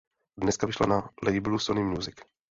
Deska 0.45 0.67
vyšla 0.67 0.85
na 0.87 1.09
labelu 1.23 1.59
Sony 1.59 1.83
Music. 1.83 2.15